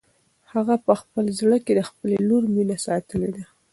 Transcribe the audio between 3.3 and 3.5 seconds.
ده.